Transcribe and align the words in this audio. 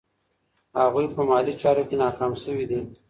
هغوی 0.79 1.05
په 1.15 1.21
مالي 1.29 1.53
چارو 1.61 1.83
کې 1.89 1.95
ناکام 2.03 2.33
شوي 2.43 2.65
دي. 2.69 2.79